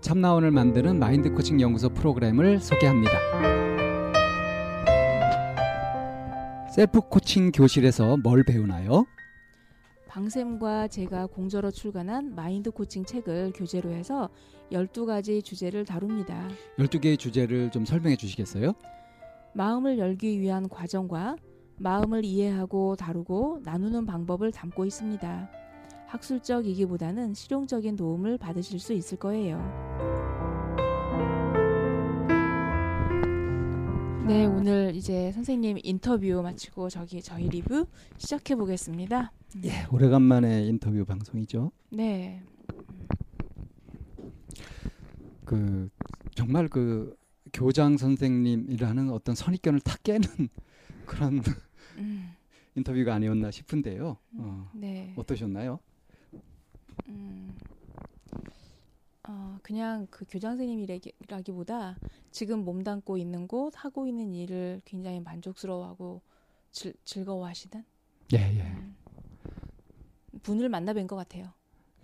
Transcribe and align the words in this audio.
참나원을 0.00 0.50
만드는 0.52 0.98
mind 0.98 1.30
coaching 1.32 1.60
연구소 1.60 1.88
프로그램을 1.90 2.60
소개합니다. 2.60 3.12
셀프 6.70 7.00
코칭 7.00 7.50
교실에서 7.50 8.16
뭘 8.18 8.44
배우나요? 8.44 9.04
방쌤과 10.06 10.88
제가 10.88 11.26
공저로 11.26 11.70
출간한 11.70 12.34
mind 12.34 12.70
coaching 12.70 13.04
책을 13.04 13.52
교재로 13.54 13.90
해서 13.90 14.28
12가지 14.70 15.44
주제를 15.44 15.84
다룹니다. 15.84 16.48
12개의 16.78 17.18
주제를 17.18 17.70
좀 17.70 17.84
설명해 17.84 18.16
주시겠어요? 18.16 18.72
마음을 19.54 19.98
열기 19.98 20.40
위한 20.40 20.68
과정과 20.68 21.36
마음을 21.78 22.24
이해하고 22.24 22.96
다루고 22.96 23.60
나누는 23.64 24.06
방법을 24.06 24.52
담고 24.52 24.86
있습니다. 24.86 25.50
학술적이기보다는 26.08 27.34
실용적인 27.34 27.96
도움을 27.96 28.38
받으실 28.38 28.80
수 28.80 28.92
있을 28.92 29.18
거예요. 29.18 29.58
네, 34.26 34.44
오늘 34.44 34.94
이제 34.94 35.32
선생님 35.32 35.78
인터뷰 35.82 36.42
마치고 36.42 36.90
저기 36.90 37.22
저희 37.22 37.48
리뷰 37.48 37.86
시작해 38.18 38.54
보겠습니다. 38.56 39.32
예, 39.64 39.86
오래간만에 39.90 40.66
인터뷰 40.66 41.04
방송이죠. 41.04 41.72
네. 41.90 42.42
그 45.46 45.88
정말 46.34 46.68
그 46.68 47.16
교장 47.54 47.96
선생님이라는 47.96 49.10
어떤 49.10 49.34
선입견을 49.34 49.80
탁 49.80 50.02
깨는 50.02 50.28
그런 51.06 51.42
음, 51.96 52.34
인터뷰가 52.74 53.14
아니었나 53.14 53.50
싶은데요. 53.50 54.18
어, 54.36 54.70
네. 54.74 55.14
어떠셨나요? 55.16 55.80
음, 57.08 57.56
어, 59.26 59.57
그냥 59.68 60.06
그 60.10 60.24
교장 60.26 60.52
선생님이라기보다 60.56 61.98
지금 62.30 62.64
몸담고 62.64 63.18
있는 63.18 63.46
곳 63.46 63.74
하고 63.76 64.06
있는 64.06 64.34
일을 64.34 64.80
굉장히 64.86 65.20
만족스러워하고 65.20 66.22
즐, 66.72 66.94
즐거워하시는 67.04 67.84
예, 68.32 68.38
예, 68.38 68.62
음, 68.62 68.96
분을 70.42 70.70
만나 70.70 70.94
뵌 70.94 71.06
것 71.06 71.16
같아요. 71.16 71.52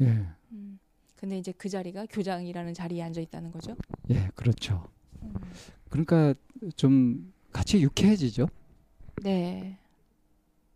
예, 0.02 0.26
음, 0.52 0.78
근데 1.16 1.38
이제 1.38 1.52
그 1.56 1.70
자리가 1.70 2.04
교장이라는 2.10 2.74
자리에 2.74 3.02
앉아 3.02 3.22
있다는 3.22 3.50
거죠. 3.50 3.74
예, 4.10 4.28
그렇죠. 4.34 4.86
음, 5.22 5.34
그러니까 5.88 6.34
좀 6.76 7.32
같이 7.50 7.80
유쾌해지죠. 7.80 8.46
네, 9.22 9.78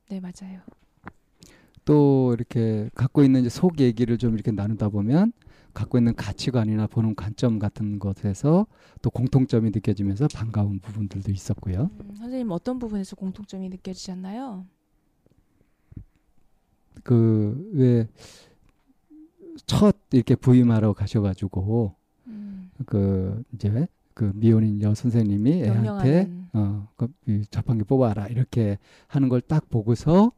네 0.08 0.20
맞아요. 0.20 0.62
또 1.84 2.32
이렇게 2.32 2.88
갖고 2.94 3.22
있는 3.22 3.40
이제 3.40 3.50
속 3.50 3.78
얘기를 3.78 4.16
좀 4.16 4.32
이렇게 4.32 4.52
나누다 4.52 4.88
보면 4.88 5.34
갖고 5.78 5.96
있는 5.98 6.14
가치관이나 6.14 6.86
보는 6.88 7.14
관점 7.14 7.58
같은 7.60 7.98
것에서 8.00 8.66
또 9.00 9.10
공통점이 9.10 9.70
느껴지면서 9.70 10.26
반가운 10.34 10.78
부분들도 10.80 11.30
있었고요. 11.30 11.90
음, 12.00 12.14
선생님 12.16 12.50
어떤 12.50 12.78
부분에서 12.78 13.14
공통점이 13.16 13.68
느껴지셨나요? 13.68 14.66
그 17.04 17.70
왜 17.74 18.06
첫 19.66 19.96
이렇게 20.12 20.36
부임하러 20.36 20.92
가셔가지고 20.92 21.92
음, 22.28 22.70
그 22.86 23.42
이제 23.52 23.88
그 24.14 24.30
미혼인 24.36 24.80
여 24.82 24.94
선생님이 24.94 25.64
애한테 25.64 25.80
명령하는 25.82 26.48
어그 26.52 27.44
자판기 27.50 27.82
뽑아라 27.84 28.28
이렇게 28.28 28.78
하는 29.08 29.28
걸 29.28 29.40
딱 29.40 29.68
보고서 29.68 30.30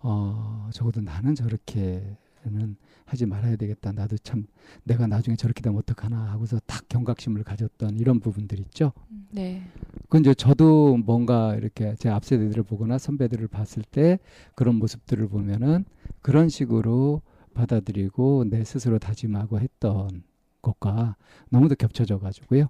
어 0.00 0.70
적어도 0.72 1.02
나는 1.02 1.34
저렇게 1.34 2.16
는 2.48 2.76
하지 3.04 3.26
말아야 3.26 3.56
되겠다. 3.56 3.92
나도 3.92 4.18
참 4.18 4.46
내가 4.84 5.06
나중에 5.06 5.36
저렇게 5.36 5.62
되면 5.62 5.78
어떡하나 5.78 6.30
하고서 6.32 6.60
딱 6.66 6.88
경각심을 6.88 7.42
가졌던 7.44 7.96
이런 7.98 8.20
부분들 8.20 8.58
있죠. 8.60 8.92
음, 9.10 9.26
네, 9.30 9.62
그 10.08 10.18
이제 10.18 10.34
저도 10.34 10.96
뭔가 10.98 11.54
이렇게 11.56 11.94
제 11.96 12.08
앞 12.08 12.24
세대들을 12.24 12.62
보거나 12.64 12.98
선배들을 12.98 13.48
봤을 13.48 13.82
때 13.82 14.18
그런 14.54 14.76
모습들을 14.76 15.28
보면은 15.28 15.84
그런 16.22 16.48
식으로 16.48 17.22
받아들이고 17.54 18.44
내 18.48 18.64
스스로 18.64 18.98
다짐하고 18.98 19.60
했던 19.60 20.22
것과 20.62 21.16
너무도 21.50 21.74
겹쳐져 21.76 22.18
가지고요. 22.18 22.68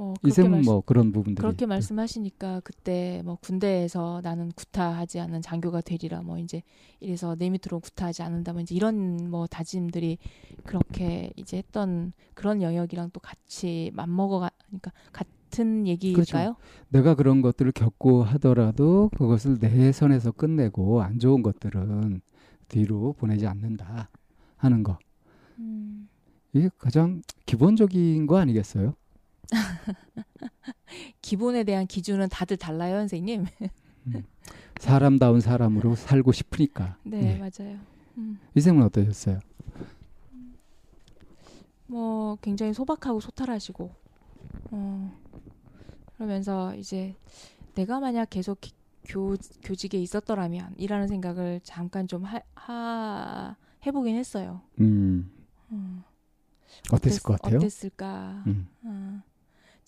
뭐 0.00 0.14
이쌤은 0.24 0.50
말씀- 0.50 0.70
뭐 0.72 0.80
그런 0.80 1.12
부분들이 1.12 1.42
그렇게 1.42 1.66
말씀하시니까 1.66 2.60
그때 2.60 3.20
뭐 3.24 3.36
군대에서 3.40 4.20
나는 4.22 4.50
구타하지 4.52 5.20
않는 5.20 5.42
장교가 5.42 5.82
되리라 5.82 6.22
뭐 6.22 6.38
이제 6.38 6.62
이래서 7.00 7.34
내 7.36 7.50
밑으로 7.50 7.80
구타하지 7.80 8.22
않는다 8.22 8.52
뭐 8.52 8.62
이제 8.62 8.74
이런 8.74 9.30
뭐 9.30 9.46
다짐들이 9.46 10.18
그렇게 10.64 11.32
이제 11.36 11.58
했던 11.58 12.12
그런 12.34 12.62
영역이랑 12.62 13.10
또 13.12 13.20
같이 13.20 13.90
맞먹어 13.94 14.38
가 14.40 14.50
그러니까 14.66 14.90
같은 15.12 15.86
얘기일까요? 15.86 16.56
내가 16.88 17.14
그런 17.14 17.42
것들을 17.42 17.70
겪고 17.72 18.22
하더라도 18.22 19.10
그것을 19.16 19.58
내 19.58 19.92
선에서 19.92 20.32
끝내고 20.32 21.02
안 21.02 21.18
좋은 21.18 21.42
것들은 21.42 22.20
뒤로 22.68 23.12
보내지 23.18 23.46
않는다 23.46 24.08
하는 24.56 24.82
거. 24.82 24.96
음, 25.58 26.08
이게 26.52 26.70
가장 26.78 27.20
기본적인 27.46 28.26
거 28.26 28.38
아니겠어요? 28.38 28.94
기본에 31.22 31.64
대한 31.64 31.86
기준은 31.86 32.28
다들 32.28 32.56
달라요, 32.56 32.96
선생님. 32.98 33.46
사람다운 34.78 35.40
사람으로 35.40 35.94
살고 35.94 36.32
싶으니까. 36.32 36.96
네, 37.04 37.34
예. 37.34 37.38
맞아요. 37.38 37.78
음, 38.18 38.38
이생은 38.54 38.82
어떠셨어요? 38.84 39.40
뭐 41.86 42.36
굉장히 42.40 42.72
소박하고 42.72 43.20
소탈하시고, 43.20 43.90
어, 44.70 45.18
그러면서 46.14 46.74
이제 46.76 47.16
내가 47.74 48.00
만약 48.00 48.30
계속 48.30 48.60
기- 48.60 48.72
교, 49.04 49.36
교직에 49.62 49.98
있었더라면 49.98 50.74
이라는 50.76 51.08
생각을 51.08 51.60
잠깐 51.64 52.06
좀 52.06 52.24
하, 52.24 52.40
하 52.54 53.56
해보긴 53.86 54.16
했어요. 54.16 54.60
음, 54.80 55.30
음, 55.72 56.02
어땠을 56.92 57.22
것 57.22 57.40
같아요? 57.40 57.58
어땠을까? 57.58 58.44
음, 58.46 58.68
어, 58.84 59.22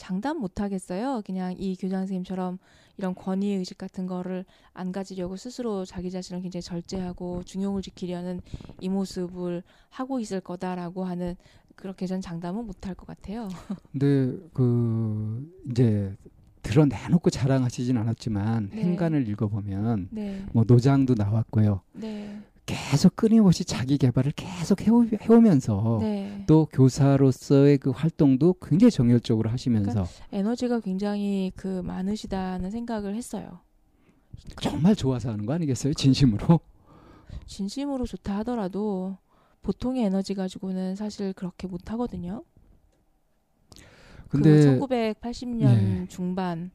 장담 0.03 0.39
못 0.41 0.61
하겠어요. 0.61 1.23
그냥 1.25 1.55
이 1.57 1.77
교장 1.77 2.01
선생님처럼 2.01 2.59
이런 2.99 3.15
권위 3.15 3.53
의식 3.55 3.79
같은 3.79 4.09
거를 4.09 4.45
안 4.75 4.91
가지려고 4.91 5.37
스스로 5.37 5.85
자기 5.85 6.11
자신을 6.11 6.43
굉장히 6.43 6.63
절제하고 6.63 7.45
중용을 7.45 7.83
지키려는 7.83 8.41
이 8.81 8.89
모습을 8.89 9.63
하고 9.91 10.19
있을 10.19 10.41
거다라고 10.41 11.05
하는 11.05 11.37
그렇게 11.77 12.09
전 12.09 12.21
장담은 12.21 12.67
못 12.67 12.85
할 12.85 12.97
것 12.97 13.07
같아요. 13.07 13.49
근데 13.93 14.37
그 14.53 15.49
이제 15.71 16.17
드러내놓고 16.63 17.31
자랑하시진 17.31 17.97
않았지만 17.97 18.71
네. 18.73 18.83
행간을 18.83 19.29
읽어보면 19.29 20.09
네. 20.11 20.45
뭐 20.53 20.65
노장도 20.67 21.15
나왔고요. 21.15 21.81
네. 21.93 22.22
계속 22.65 23.17
끊임없이 23.17 23.65
자기 23.65 23.99
개발을 23.99 24.33
계속 24.33 24.83
해오, 24.83 25.05
해오면서 25.05 25.99
네. 26.01 26.45
또 26.47 26.67
교사로서의 26.73 27.79
그 27.79 27.91
활동도 27.91 28.55
굉장히 28.63 28.91
정열적으로 28.91 29.51
하시면서 29.51 30.07
에너지가 30.33 30.81
굉장히 30.81 31.53
그 31.57 31.83
많으시다는 31.83 32.71
생각을 32.71 33.17
했어요. 33.17 33.61
정말 34.61 34.95
좋아서 34.95 35.31
하는 35.31 35.45
거 35.45 35.53
아니겠어요? 35.55 35.95
진심으로. 35.95 36.61
진심으로 37.47 38.07
좋다 38.07 38.39
하더라도 38.39 39.17
보통의 39.63 40.05
에너지 40.05 40.35
가지고는 40.35 40.97
사실 40.97 41.33
그렇게 41.33 41.67
못 41.67 41.91
하거든요. 41.93 42.45
근데 44.29 44.79
그 44.79 44.87
1980년 44.87 45.61
네. 45.61 46.07
중반 46.09 46.71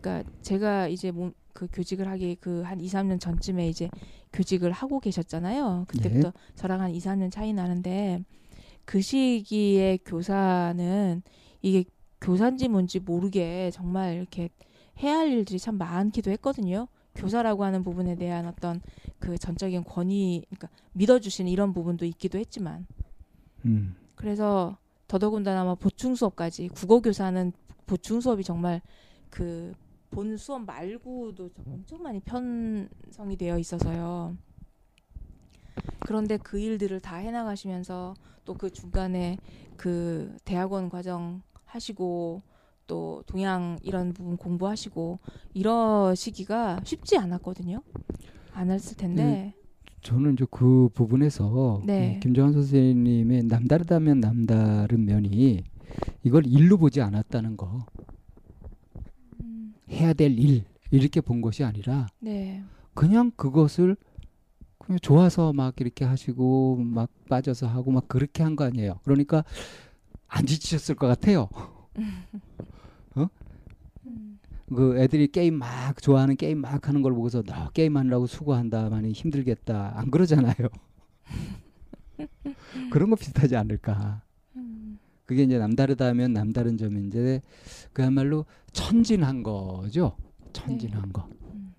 그러니까 0.00 0.30
제가 0.42 0.88
이제 0.88 1.10
몸, 1.10 1.32
그 1.52 1.66
교직을 1.72 2.08
하기 2.08 2.36
그 2.36 2.62
한 2.62 2.80
2, 2.80 2.86
3년 2.88 3.20
전쯤에 3.20 3.68
이제 3.68 3.90
교직을 4.32 4.72
하고 4.72 5.00
계셨잖아요. 5.00 5.86
그때부터 5.88 6.30
네. 6.30 6.54
저랑 6.54 6.80
한 6.80 6.90
2, 6.90 6.98
3년 6.98 7.30
차이 7.30 7.52
나는데 7.52 8.24
그 8.84 9.00
시기에 9.00 9.98
교사는 10.04 11.22
이게 11.62 11.84
교사인지 12.20 12.68
뭔지 12.68 13.00
모르게 13.00 13.70
정말 13.72 14.14
이렇게 14.14 14.50
해야 15.02 15.18
할 15.18 15.30
일들이 15.30 15.58
참 15.58 15.78
많기도 15.78 16.30
했거든요. 16.32 16.88
교사라고 17.14 17.64
하는 17.64 17.82
부분에 17.82 18.14
대한 18.16 18.46
어떤 18.46 18.80
그 19.18 19.36
전적인 19.38 19.84
권위, 19.84 20.44
그러니까 20.48 20.68
믿어주시는 20.92 21.50
이런 21.50 21.72
부분도 21.72 22.04
있기도 22.04 22.38
했지만 22.38 22.86
음, 23.64 23.96
그래서 24.14 24.78
더더군다나 25.08 25.64
뭐 25.64 25.74
보충 25.74 26.14
수업까지 26.14 26.68
국어 26.68 27.00
교사는 27.00 27.52
보충 27.86 28.20
수업이 28.20 28.44
정말 28.44 28.80
그 29.30 29.72
본 30.10 30.36
수업 30.36 30.64
말고도 30.64 31.50
엄청 31.66 32.02
많이 32.02 32.20
편성이 32.20 33.36
되어 33.36 33.58
있어서요. 33.58 34.36
그런데 36.00 36.36
그 36.38 36.58
일들을 36.58 37.00
다 37.00 37.16
해나가시면서 37.16 38.14
또 38.44 38.54
그 38.54 38.70
중간에 38.70 39.36
그 39.76 40.34
대학원 40.44 40.88
과정 40.88 41.42
하시고 41.66 42.42
또 42.86 43.22
동양 43.26 43.78
이런 43.82 44.14
부분 44.14 44.38
공부하시고 44.38 45.18
이러시기가 45.52 46.80
쉽지 46.84 47.18
않았거든요. 47.18 47.82
안 48.54 48.70
했을 48.70 48.96
텐데. 48.96 49.54
저는 50.00 50.32
이제 50.32 50.46
그 50.50 50.88
부분에서 50.94 51.82
네. 51.84 52.14
음, 52.14 52.20
김정환 52.20 52.52
선생님의 52.54 53.42
남다르다면 53.44 54.20
남다른 54.20 55.04
면이 55.04 55.64
이걸 56.22 56.46
일로 56.46 56.78
보지 56.78 57.02
않았다는 57.02 57.56
거 57.58 57.84
음, 59.68 59.74
해야 59.90 60.12
될 60.12 60.32
일 60.38 60.64
이렇게 60.90 61.20
본 61.20 61.40
것이 61.40 61.64
아니라 61.64 62.06
네. 62.20 62.62
그냥 62.94 63.30
그것을 63.36 63.96
그냥 64.78 64.98
좋아서 65.00 65.52
막 65.52 65.78
이렇게 65.80 66.04
하시고 66.04 66.76
막 66.82 67.10
빠져서 67.28 67.66
하고 67.68 67.90
막 67.90 68.08
그렇게 68.08 68.42
한 68.42 68.56
거 68.56 68.64
아니에요. 68.64 69.00
그러니까 69.04 69.44
안 70.28 70.46
지치셨을 70.46 70.94
것 70.94 71.06
같아요. 71.06 71.48
음, 74.06 74.38
그 74.68 74.98
애들이 74.98 75.28
게임 75.28 75.54
막 75.54 76.00
좋아하는 76.00 76.36
게임 76.36 76.60
막 76.60 76.88
하는 76.88 77.02
걸 77.02 77.12
보고서 77.12 77.42
너 77.42 77.70
게임하느라고 77.70 78.26
수고한다 78.26 78.88
많이 78.90 79.12
힘들겠다 79.12 79.92
안 79.96 80.10
그러잖아요. 80.10 80.54
그런 82.90 83.10
거 83.10 83.16
비슷하지 83.16 83.56
않을까. 83.56 84.22
음, 85.28 85.34
그게 85.38 85.42
이제 85.42 85.58
남다르다면 85.58 86.32
남다른 86.32 86.78
점인데 86.78 87.42
그야말로 87.92 88.46
천진한 88.72 89.42
거죠. 89.42 90.16
천진한 90.52 91.12
거. 91.12 91.28
음. 91.52 91.74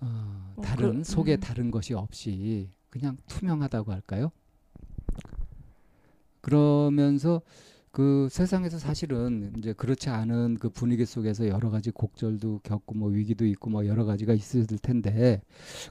어, 0.00 0.52
뭐 0.56 0.64
다른 0.64 1.04
속에 1.04 1.36
음. 1.36 1.40
다른 1.40 1.70
것이 1.70 1.92
없이 1.92 2.70
그냥 2.88 3.18
투명하다고 3.26 3.92
할까요? 3.92 4.32
그러면서 6.40 7.42
그 7.90 8.28
세상에서 8.30 8.78
사실은 8.78 9.52
이제 9.58 9.72
그렇지 9.72 10.08
않은 10.08 10.58
그 10.60 10.70
분위기 10.70 11.04
속에서 11.04 11.48
여러 11.48 11.68
가지 11.68 11.90
곡절도 11.90 12.60
겪고 12.62 12.94
뭐 12.94 13.10
위기도 13.10 13.44
있고 13.44 13.70
뭐 13.70 13.86
여러 13.86 14.04
가지가 14.04 14.32
있을 14.32 14.66
텐데 14.80 15.42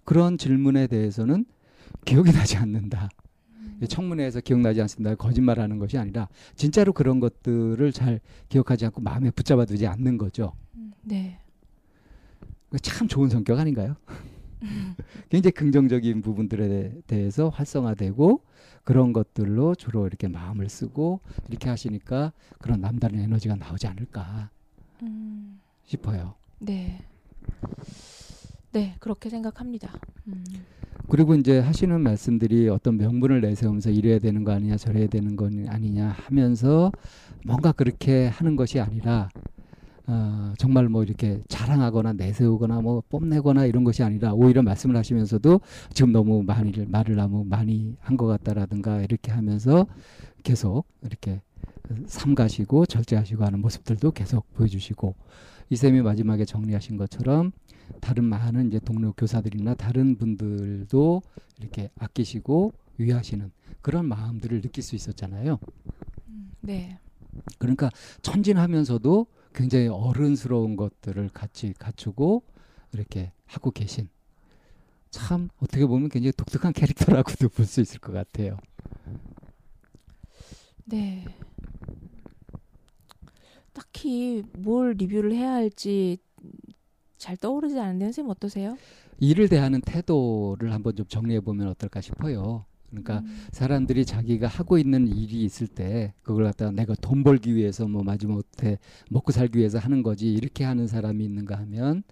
그런 0.06 0.38
질문에 0.38 0.88
대해서는 0.88 1.46
기억이 2.06 2.32
나지 2.32 2.58
않는다. 2.58 3.10
음. 3.82 3.88
청문회에서 3.88 4.42
기억나지 4.42 4.82
않습니다. 4.82 5.16
거짓말하는 5.16 5.80
것이 5.80 5.98
아니라 5.98 6.28
진짜로 6.56 6.94
그런 6.94 7.20
것들을 7.20 7.92
잘 7.92 8.20
기억하지 8.50 8.86
않고 8.86 9.02
마음에 9.02 9.32
붙잡아두지 9.32 9.88
않는 9.88 10.18
거죠. 10.18 10.54
음, 10.76 10.94
네. 11.04 11.40
참 12.82 13.08
좋은 13.08 13.30
성격 13.30 13.60
아닌가요? 13.60 13.96
굉장히 15.30 15.52
긍정적인 15.52 16.22
부분들에 16.22 17.02
대해서 17.06 17.50
활성화되고 17.50 18.42
그런 18.84 19.14
것들로 19.14 19.76
주로 19.76 20.08
이렇게 20.08 20.28
마음을 20.28 20.70
쓰고 20.70 21.20
이렇게 21.50 21.70
하시니까 21.70 22.34
그런 22.58 22.82
남다른 22.82 23.20
에너지가 23.20 23.56
나오지 23.56 23.88
않을까 23.88 24.50
음, 25.04 25.60
싶어요. 25.86 26.36
네. 26.60 27.04
네, 28.72 28.96
그렇게 29.00 29.30
생각합니다. 29.30 29.94
음, 30.28 30.44
그리고 31.10 31.36
이제 31.36 31.60
하시는 31.60 32.00
말씀들이 32.02 32.70
어떤 32.70 32.98
명분을 32.98 33.42
내세우면서 33.42 33.92
이래야 33.92 34.20
되는 34.20 34.44
거 34.44 34.52
아니냐 34.52 34.78
저래야 34.78 35.08
되는 35.08 35.36
거 35.36 35.46
아니냐 35.68 36.10
하면서 36.10 36.92
뭔가 37.46 37.72
그렇게 37.72 38.28
하는 38.28 38.56
것이 38.56 38.80
아니라 38.80 39.30
어, 40.10 40.54
정말 40.58 40.88
뭐 40.88 41.04
이렇게 41.04 41.42
자랑하거나 41.50 42.14
내세우거나 42.14 42.80
뭐 42.82 43.04
뽐내거나 43.10 43.66
이런 43.66 43.84
것이 43.84 44.04
아니라 44.04 44.34
오히려 44.34 44.62
말씀을 44.64 44.96
하시면서도 44.96 45.60
지금 45.94 46.12
너무 46.14 46.44
많이 46.44 46.72
말을 46.88 47.16
너무 47.16 47.44
많이 47.46 47.96
한 48.00 48.16
것 48.18 48.26
같다라든가 48.28 49.02
이렇게 49.02 49.32
하면서 49.32 49.86
계속 50.44 50.86
이렇게 51.04 51.42
삼가시고 52.06 52.86
절제하시고 52.86 53.44
하는 53.46 53.60
모습들도 53.62 54.12
계속 54.12 54.46
보여주시고 54.54 55.14
이 55.70 55.76
쌤이 55.76 56.02
마지막에 56.02 56.46
정리하신 56.46 56.98
것처럼 56.98 57.52
다른 58.02 58.24
많은 58.26 58.68
이제 58.68 58.80
동료 58.80 59.14
교사들이나 59.14 59.76
다른 59.76 60.16
분들도 60.18 61.22
이렇게 61.60 61.90
아끼시고 61.98 62.74
위하시는 62.98 63.52
그런 63.82 64.06
마음들을 64.06 64.62
느낄 64.62 64.84
수 64.84 64.96
있었잖아요. 64.96 65.60
음, 66.28 66.52
네. 66.62 67.00
그러니까 67.60 67.90
천진하면서도 68.22 69.28
굉장히 69.54 69.88
어른스러운 69.88 70.76
것들을 70.76 71.30
같이 71.30 71.74
갖추고 71.78 72.44
이렇게 72.94 73.32
하고 73.46 73.72
계신 73.72 74.10
참 75.10 75.50
어떻게 75.58 75.86
보면 75.86 76.10
굉장히 76.10 76.32
독특한 76.34 76.74
캐릭터라고도 76.74 77.50
볼 77.56 77.66
수 77.66 77.82
있을 77.82 78.00
것 78.00 78.12
같아요. 78.12 78.58
네. 80.86 81.26
딱히 83.74 84.44
뭘 84.58 84.94
리뷰를 84.94 85.34
해야 85.34 85.54
할지 85.54 86.18
잘 87.28 87.36
떠오르지 87.36 87.78
않는데 87.78 88.06
선생님 88.06 88.32
어떠세요? 88.32 88.78
일을 89.20 89.50
대하는 89.50 89.82
태도를 89.82 90.72
한번 90.72 90.96
좀 90.96 91.06
정리해 91.08 91.42
보면 91.42 91.68
어떨까 91.68 92.00
싶어요. 92.00 92.64
그러니까 92.90 93.20
음, 93.20 93.48
사람들이 93.52 94.06
자기가 94.06 94.48
하고 94.48 94.78
있는 94.78 95.10
일이 95.10 95.44
있을 95.44 95.68
때 95.68 96.14
그걸 96.24 96.46
갖다가 96.46 96.72
내가 96.72 96.96
돈 96.96 97.26
벌기 97.26 97.54
위해서 97.54 97.86
뭐 97.86 98.02
마지못해 98.02 98.80
먹고 99.10 99.34
살기 99.34 99.60
위해서 99.60 99.78
하는 99.78 100.04
거지 100.04 100.32
이렇게 100.32 100.64
하는 100.64 100.88
사람이 100.88 101.26
있는가 101.26 101.58
하면 101.58 102.04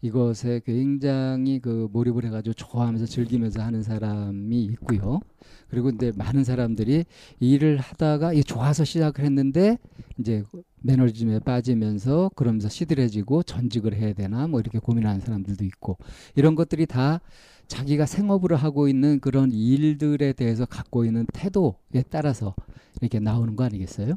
이것에 0.00 0.62
굉장히 0.64 1.58
그 1.58 1.90
몰입을 1.92 2.24
해가지고 2.24 2.54
좋아하면서 2.54 3.04
즐기면서 3.04 3.60
하는 3.60 3.82
사람이 3.82 4.64
있고요. 4.64 5.20
그리고 5.68 5.90
이제 5.90 6.12
많은 6.16 6.44
사람들이 6.44 7.04
일을 7.40 7.78
하다가 7.78 8.32
이 8.32 8.44
좋아서 8.44 8.84
시작을 8.84 9.24
했는데 9.24 9.78
이제 10.18 10.42
매너리즘에 10.80 11.40
빠지면서 11.40 12.30
그러면서 12.34 12.68
시들해지고 12.68 13.42
전직을 13.44 13.94
해야 13.94 14.12
되나 14.12 14.46
뭐 14.46 14.60
이렇게 14.60 14.78
고민하는 14.78 15.20
사람들도 15.20 15.64
있고 15.64 15.96
이런 16.34 16.54
것들이 16.54 16.86
다 16.86 17.20
자기가 17.68 18.06
생업으로 18.06 18.56
하고 18.56 18.88
있는 18.88 19.20
그런 19.20 19.50
일들에 19.52 20.32
대해서 20.32 20.66
갖고 20.66 21.04
있는 21.04 21.26
태도에 21.32 22.02
따라서 22.10 22.54
이렇게 23.00 23.18
나오는 23.20 23.56
거 23.56 23.64
아니겠어요? 23.64 24.14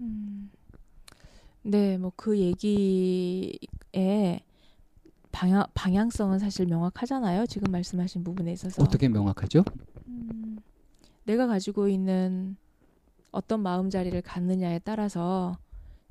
음. 0.00 0.50
네, 1.62 1.96
뭐 1.98 2.12
그 2.16 2.38
얘기에 2.38 3.52
방향 5.32 5.64
방향성은 5.74 6.38
사실 6.38 6.66
명확하잖아요. 6.66 7.46
지금 7.46 7.72
말씀하신 7.72 8.22
부분에 8.22 8.52
있어서. 8.52 8.82
어떻게 8.82 9.08
명확하죠? 9.08 9.64
음, 10.12 10.58
내가 11.24 11.46
가지고 11.46 11.88
있는 11.88 12.56
어떤 13.30 13.60
마음 13.60 13.90
자리를 13.90 14.20
갖느냐에 14.22 14.80
따라서 14.80 15.58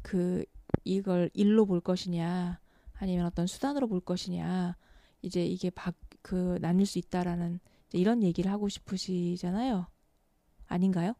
그 0.02 0.44
이걸 0.84 1.30
일로 1.34 1.66
볼 1.66 1.80
것이냐 1.80 2.60
아니면 2.96 3.26
어떤 3.26 3.48
수단으로 3.48 3.88
볼 3.88 4.00
것이냐 4.00 4.76
이제 5.22 5.46
이게 5.46 5.70
바, 5.70 5.92
그 6.22 6.58
나뉠 6.62 6.86
수 6.86 6.98
있다라는 7.00 7.60
이런 7.94 8.24
얘기를 8.24 8.52
하고 8.52 8.70
싶으시잖아요. 8.70 9.88
아닌가요? 10.68 11.14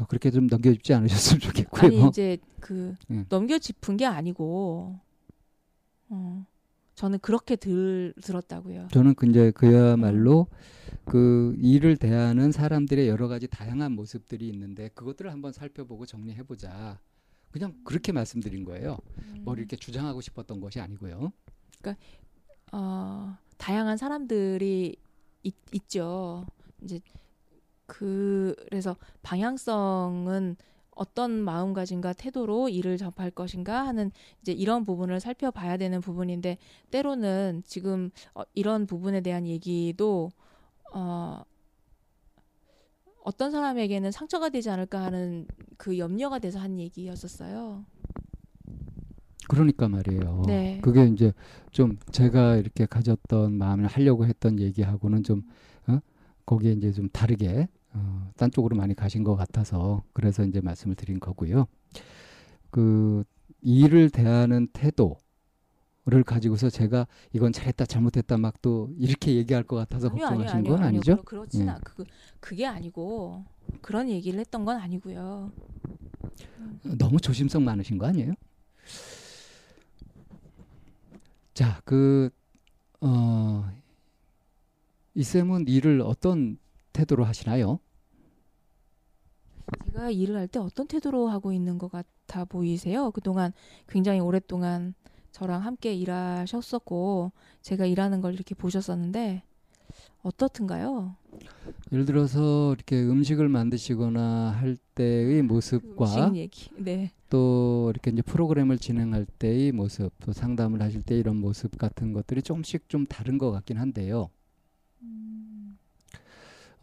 어, 0.00 0.06
그렇게 0.06 0.30
좀 0.30 0.46
넘겨짚지 0.46 0.92
않으셨으면 0.94 1.40
좋겠고요. 1.40 1.82
아니 1.82 2.08
이제 2.08 2.38
그 2.60 2.94
예. 3.10 3.24
넘겨짚은 3.28 3.96
게 3.96 4.06
아니고 4.06 4.98
어, 6.08 6.46
저는 6.94 7.18
그렇게 7.20 7.56
들 7.56 8.12
들었다고요. 8.22 8.88
저는 8.92 9.14
그 9.14 9.26
이제 9.26 9.50
그야말로 9.52 10.48
그 11.04 11.54
일을 11.58 11.96
대하는 11.96 12.50
사람들의 12.52 13.08
여러 13.08 13.28
가지 13.28 13.46
다양한 13.46 13.92
모습들이 13.92 14.48
있는데 14.48 14.88
그것들을 14.88 15.30
한번 15.30 15.52
살펴보고 15.52 16.06
정리해 16.06 16.42
보자. 16.42 16.98
그냥 17.50 17.74
그렇게 17.84 18.10
말씀드린 18.10 18.64
거예요. 18.64 18.98
뭘 19.42 19.58
이렇게 19.58 19.76
주장하고 19.76 20.20
싶었던 20.20 20.60
것이 20.60 20.80
아니고요. 20.80 21.32
어, 22.72 23.36
다양한 23.58 23.96
사람들이 23.96 24.96
있, 25.44 25.54
있죠. 25.72 26.46
이제 26.82 27.00
그 27.86 28.56
그래서 28.68 28.96
방향성은 29.22 30.56
어떤 30.96 31.30
마음가짐과 31.32 32.14
태도로 32.14 32.68
일을 32.68 32.96
접할 32.96 33.30
것인가 33.30 33.86
하는 33.86 34.10
이제 34.42 34.52
이런 34.52 34.84
부분을 34.84 35.20
살펴봐야 35.20 35.76
되는 35.76 36.00
부분인데 36.00 36.58
때로는 36.90 37.62
지금 37.66 38.10
어, 38.34 38.42
이런 38.54 38.86
부분에 38.86 39.20
대한 39.20 39.46
얘기도 39.46 40.30
어, 40.94 41.44
어떤 43.24 43.50
사람에게는 43.50 44.12
상처가 44.12 44.48
되지 44.48 44.70
않을까 44.70 45.02
하는 45.02 45.46
그 45.76 45.98
염려가 45.98 46.38
돼서 46.38 46.58
한 46.60 46.78
얘기였었어요. 46.78 47.84
그러니까 49.48 49.88
말이에요. 49.88 50.42
네. 50.46 50.80
그게 50.82 51.04
이제 51.06 51.32
좀 51.70 51.98
제가 52.12 52.56
이렇게 52.56 52.86
가졌던 52.86 53.54
마음을 53.54 53.86
하려고 53.86 54.24
했던 54.26 54.58
얘기하고는 54.58 55.22
좀 55.22 55.42
어? 55.88 55.98
거기에 56.46 56.72
이제 56.72 56.92
좀 56.92 57.08
다르게 57.10 57.68
어, 57.92 58.30
딴 58.36 58.50
쪽으로 58.50 58.76
많이 58.76 58.94
가신 58.94 59.24
것 59.24 59.36
같아서 59.36 60.02
그래서 60.12 60.44
이제 60.44 60.60
말씀을 60.60 60.94
드린 60.94 61.20
거고요. 61.20 61.66
그 62.70 63.24
일을 63.62 64.10
대하는 64.10 64.68
태도 64.72 65.16
를 66.06 66.22
가지고서 66.22 66.68
제가 66.68 67.06
이건 67.32 67.52
잘했다 67.52 67.86
잘못했다 67.86 68.36
막 68.36 68.60
또 68.60 68.90
이렇게 68.98 69.36
얘기할 69.36 69.62
것 69.64 69.76
같아서 69.76 70.08
아니요, 70.08 70.26
걱정하신 70.26 70.56
아니요, 70.58 70.70
건 70.70 70.82
아니요, 70.82 70.88
아니죠? 70.98 71.12
아니요. 71.12 71.22
그렇, 71.24 71.40
그렇진 71.40 71.66
예. 71.66 71.70
않, 71.70 71.80
그 71.82 72.04
그게 72.40 72.66
아니고 72.66 73.44
그런 73.80 74.10
얘기를 74.10 74.38
했던 74.38 74.64
건 74.66 74.76
아니고요. 74.78 75.50
너무 76.98 77.18
조심성 77.20 77.64
많으신 77.64 77.96
거 77.98 78.06
아니에요? 78.06 78.34
자, 81.54 81.80
그, 81.84 82.30
어, 83.00 83.64
이 85.14 85.22
쌤은 85.22 85.68
일을 85.68 86.00
어떤 86.02 86.58
태도로 86.92 87.24
하시나요? 87.24 87.78
제가 89.86 90.10
일을 90.10 90.36
할 90.36 90.48
때 90.48 90.58
어떤 90.58 90.86
태도로 90.86 91.28
하고 91.28 91.52
있는 91.52 91.78
것 91.78 91.90
같아 91.90 92.44
보이세요? 92.44 93.10
그동안 93.10 93.52
굉장히 93.88 94.20
오랫동안 94.20 94.94
저랑 95.34 95.64
함께 95.64 95.92
일하셨었고 95.92 97.32
제가 97.60 97.86
일하는 97.86 98.20
걸 98.20 98.34
이렇게 98.34 98.54
보셨었는데 98.54 99.42
어떻든가요? 100.22 101.16
예를 101.90 102.04
들어서 102.04 102.72
이렇게 102.72 103.02
음식을 103.02 103.48
만드시거나 103.48 104.52
할 104.52 104.76
때의 104.94 105.42
그 105.42 105.46
모습과. 105.52 106.30
네. 106.76 107.10
또 107.30 107.90
이렇게 107.92 108.12
이제 108.12 108.22
프로그램을 108.22 108.78
진행할 108.78 109.26
때의 109.26 109.72
모습, 109.72 110.12
또 110.20 110.32
상담을 110.32 110.80
하실 110.80 111.02
때 111.02 111.18
이런 111.18 111.34
모습 111.34 111.76
같은 111.78 112.12
것들이 112.12 112.40
조금씩 112.40 112.88
좀 112.88 113.04
다른 113.04 113.36
것 113.36 113.50
같긴 113.50 113.78
한데요. 113.78 114.30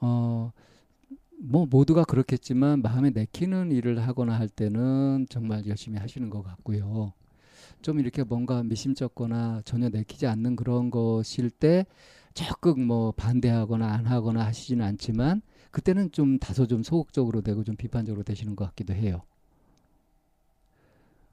어, 0.02 0.52
뭐 1.40 1.68
모두가 1.68 2.04
그렇겠지만 2.04 2.82
마음에 2.82 3.12
내키는 3.12 3.72
일을 3.72 4.06
하거나 4.06 4.38
할 4.38 4.50
때는 4.50 5.28
정말 5.30 5.66
열심히 5.68 5.98
하시는 6.00 6.30
것 6.30 6.44
같고요. 6.44 7.14
좀 7.82 8.00
이렇게 8.00 8.24
뭔가 8.24 8.64
미심쩍거나 8.64 9.62
전혀 9.66 9.90
내키지 9.90 10.28
않는 10.28 10.56
그런 10.56 10.92
것일 10.92 11.50
때 11.50 11.86
적극 12.34 12.80
뭐 12.80 13.12
반대하거나 13.12 13.86
안 13.86 14.06
하거나 14.06 14.46
하시지는 14.46 14.86
않지만 14.86 15.42
그때는 15.72 16.12
좀 16.12 16.38
다소 16.38 16.68
좀 16.68 16.84
소극적으로 16.84 17.42
되고 17.42 17.64
좀 17.64 17.76
비판적으로 17.76 18.24
되시는 18.24 18.56
것 18.56 18.66
같기도 18.66 18.94
해요. 18.94 19.22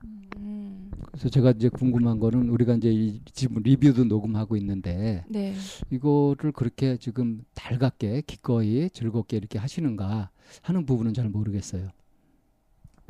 음, 0.05 0.91
그래서 1.07 1.29
제가 1.29 1.51
이제 1.53 1.69
궁금한 1.69 2.19
거는 2.19 2.49
우리가 2.49 2.75
이제 2.75 2.91
이 2.91 3.21
지금 3.33 3.63
리뷰도 3.63 4.05
녹음하고 4.05 4.57
있는데 4.57 5.25
네. 5.29 5.55
이거를 5.91 6.53
그렇게 6.53 6.97
지금 6.97 7.45
달갑게 7.55 8.23
기꺼이 8.27 8.89
즐겁게 8.91 9.37
이렇게 9.37 9.59
하시는가 9.59 10.31
하는 10.63 10.87
부분은 10.87 11.15
잘 11.15 11.29
모르겠어요. 11.29 11.91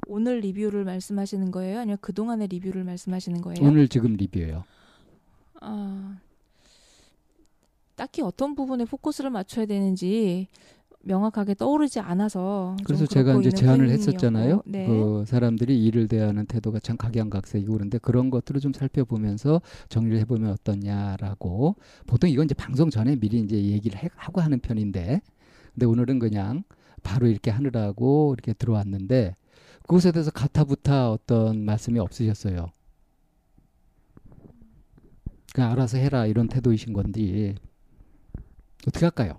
오늘 0.09 0.41
리뷰를 0.41 0.85
말씀하시는 0.85 1.51
거예요? 1.51 1.81
아니면 1.81 1.99
그 2.01 2.13
동안의 2.13 2.49
리뷰를 2.49 2.83
말씀하시는 2.85 3.41
거예요? 3.43 3.59
오늘 3.67 3.89
지금 3.89 4.15
리뷰예요. 4.15 4.65
아, 5.61 6.17
딱히 7.95 8.23
어떤 8.23 8.55
부분에 8.55 8.85
포커스를 8.87 9.29
맞춰야 9.31 9.67
되는지 9.67 10.47
명확하게 11.03 11.55
떠오르지 11.55 12.01
않아서 12.01 12.75
좀 12.79 12.85
그래서 12.85 13.07
제가 13.07 13.35
이제 13.39 13.51
제안을 13.51 13.89
했었잖아요. 13.91 14.63
네. 14.67 14.87
그 14.87 15.25
사람들이 15.27 15.85
일을 15.85 16.09
대하는 16.09 16.47
태도가 16.47 16.81
참 16.81 16.97
각양각색이고 16.97 17.73
그런데 17.73 17.99
그런 17.99 18.31
것들을 18.31 18.61
좀 18.61 18.73
살펴보면서 18.73 19.61
정리를 19.89 20.19
해보면 20.21 20.51
어떠냐라고 20.53 21.77
보통 22.07 22.31
이건 22.31 22.47
이제 22.47 22.55
방송 22.55 22.89
전에 22.91 23.17
미리 23.17 23.41
이제 23.41 23.57
얘기를 23.63 24.03
해- 24.03 24.11
하고 24.17 24.41
하는 24.41 24.59
편인데 24.59 25.21
근데 25.75 25.87
오늘은 25.87 26.19
그냥 26.19 26.65
바로 27.03 27.27
이렇게 27.27 27.51
하느라고 27.51 28.35
이렇게 28.37 28.53
들어왔는데 28.53 29.37
그것에 29.89 30.13
대해서 30.13 30.31
가타부타 30.31 31.11
어떤 31.11 31.65
말씀이 31.65 31.99
없으셨어요. 31.99 32.71
그냥 35.55 35.73
알아서 35.73 35.97
해라 35.97 36.27
이런 36.27 36.47
태도이신 36.47 36.93
건지 36.93 37.55
어떻게 38.87 39.07
할까요? 39.07 39.33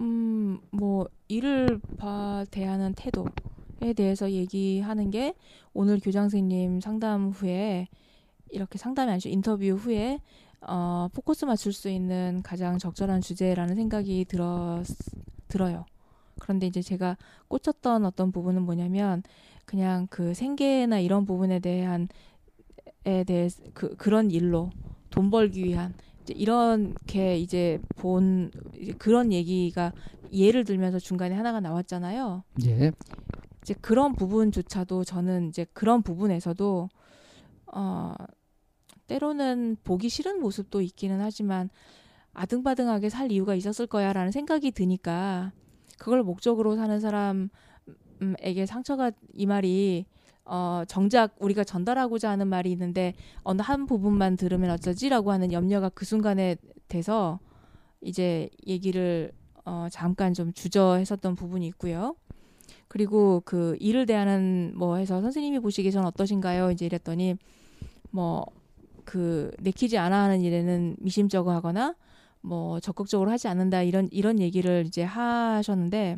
음, 0.00 0.58
뭐 0.70 1.06
일을 1.28 1.80
봐 1.98 2.44
대하는 2.50 2.94
태도에 2.94 3.92
대해서 3.96 4.30
얘기하는 4.30 5.10
게 5.10 5.34
오늘 5.72 6.00
교장 6.00 6.24
선생님 6.24 6.80
상담 6.80 7.30
후에 7.30 7.86
이렇게 8.50 8.76
상담이 8.76 9.12
아니죠 9.12 9.28
인터뷰 9.28 9.64
후에 9.66 10.18
어, 10.62 11.08
포커스 11.14 11.44
맞출 11.44 11.72
수 11.72 11.88
있는 11.88 12.42
가장 12.42 12.76
적절한 12.78 13.20
주제라는 13.20 13.76
생각이 13.76 14.24
들었 14.24 14.84
들어요. 15.46 15.86
그런데 16.38 16.66
이제 16.66 16.82
제가 16.82 17.16
꽂혔던 17.48 18.04
어떤 18.04 18.32
부분은 18.32 18.62
뭐냐면 18.62 19.22
그냥 19.64 20.06
그 20.10 20.34
생계나 20.34 21.00
이런 21.00 21.26
부분에 21.26 21.58
대한 21.58 22.08
에 23.04 23.24
대해 23.24 23.48
그 23.74 23.96
그런 23.96 24.30
일로 24.30 24.70
돈 25.10 25.30
벌기 25.30 25.64
위한 25.64 25.94
이제 26.22 26.34
이렇게 26.36 27.38
이제 27.38 27.80
본 27.96 28.50
이제 28.76 28.92
그런 28.92 29.32
얘기가 29.32 29.92
예를 30.32 30.64
들면서 30.64 30.98
중간에 30.98 31.34
하나가 31.34 31.60
나왔잖아요. 31.60 32.42
예. 32.66 32.92
이제 33.62 33.74
그런 33.80 34.14
부분조차도 34.14 35.04
저는 35.04 35.48
이제 35.48 35.66
그런 35.72 36.02
부분에서도 36.02 36.88
어 37.66 38.14
때로는 39.06 39.76
보기 39.84 40.08
싫은 40.08 40.40
모습도 40.40 40.80
있기는 40.82 41.20
하지만 41.20 41.70
아등바등하게 42.34 43.08
살 43.08 43.32
이유가 43.32 43.54
있었을 43.54 43.86
거야라는 43.86 44.32
생각이 44.32 44.70
드니까 44.70 45.52
그걸 45.98 46.22
목적으로 46.22 46.76
사는 46.76 47.00
사람에게 47.00 48.66
상처가 48.66 49.12
이 49.32 49.46
말이 49.46 50.06
어 50.44 50.82
정작 50.88 51.34
우리가 51.40 51.64
전달하고자 51.64 52.30
하는 52.30 52.48
말이 52.48 52.72
있는데 52.72 53.14
어느 53.42 53.60
한 53.60 53.86
부분만 53.86 54.36
들으면 54.36 54.70
어쩌지라고 54.70 55.30
하는 55.30 55.52
염려가 55.52 55.90
그 55.90 56.04
순간에 56.04 56.56
돼서 56.88 57.38
이제 58.00 58.48
얘기를 58.66 59.32
어 59.64 59.88
잠깐 59.90 60.32
좀 60.32 60.52
주저했었던 60.52 61.34
부분이 61.34 61.66
있고요. 61.68 62.16
그리고 62.88 63.42
그 63.44 63.76
일을 63.80 64.06
대하는 64.06 64.72
뭐 64.74 64.96
해서 64.96 65.20
선생님이 65.20 65.58
보시기에 65.60 65.90
전 65.90 66.06
어떠신가요? 66.06 66.70
이제 66.70 66.86
이랬더니 66.86 67.36
뭐 68.10 68.46
그 69.08 69.50
내키지 69.60 69.96
않아 69.96 70.24
하는 70.24 70.42
일에는 70.42 70.96
미심쩍어 70.98 71.50
하거나 71.50 71.94
뭐 72.48 72.80
적극적으로 72.80 73.30
하지 73.30 73.48
않는다 73.48 73.82
이런 73.82 74.08
이런 74.12 74.40
얘기를 74.40 74.84
이제 74.86 75.02
하셨는데 75.04 76.16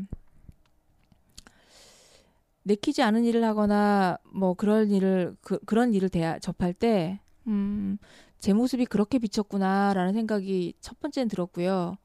내키지 2.62 3.02
않은 3.02 3.24
일을 3.24 3.44
하거나 3.44 4.18
뭐 4.32 4.54
그런 4.54 4.90
일을 4.90 5.36
그, 5.40 5.58
그런 5.60 5.94
일을 5.94 6.08
대하, 6.08 6.38
접할 6.38 6.72
때 6.74 7.20
음, 7.46 7.98
제 8.38 8.52
모습이 8.52 8.86
그렇게 8.86 9.18
비쳤구나라는 9.18 10.12
생각이 10.12 10.74
첫 10.80 11.00
번째는 11.00 11.28
들었고요. 11.28 11.96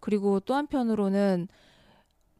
그리고 0.00 0.40
또 0.40 0.54
한편으로는 0.54 1.48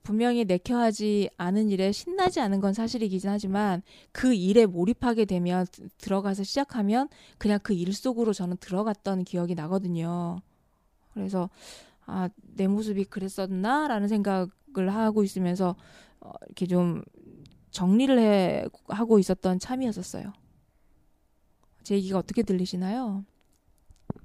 분명히 0.02 0.44
내켜하지 0.44 1.30
않은 1.36 1.70
일에 1.70 1.92
신나지 1.92 2.40
않은 2.40 2.60
건 2.60 2.72
사실이긴 2.74 3.20
하지만 3.24 3.82
그 4.12 4.34
일에 4.34 4.66
몰입하게 4.66 5.26
되면 5.26 5.66
드- 5.70 5.88
들어가서 5.98 6.44
시작하면 6.44 7.08
그냥 7.38 7.58
그 7.62 7.74
일 7.74 7.92
속으로 7.94 8.32
저는 8.32 8.56
들어갔던 8.58 9.24
기억이 9.24 9.54
나거든요. 9.54 10.40
그래서 11.18 11.50
아, 12.06 12.28
내 12.54 12.66
모습이 12.66 13.04
그랬었나라는 13.04 14.08
생각을 14.08 14.88
하고 14.88 15.22
있으면서 15.22 15.76
어, 16.20 16.32
이렇게 16.46 16.66
좀 16.66 17.02
정리를 17.70 18.18
해 18.18 18.64
하고 18.88 19.18
있었던 19.18 19.58
참이었었어요. 19.58 20.32
제 21.82 21.94
얘기가 21.94 22.18
어떻게 22.18 22.42
들리시나요? 22.42 23.24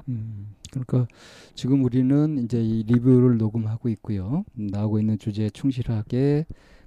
음, 0.08 0.56
그러니까 0.72 1.08
지금 1.56 1.84
우리는 1.84 2.44
이제 2.44 2.62
이 2.62 2.84
리뷰를 2.84 3.38
녹음하고 3.38 3.90
있고요. 3.90 4.46
음, 4.58 4.68
나오고 4.68 5.00
있는 5.00 5.18
주제에 5.18 5.50
충실하게 5.50 6.46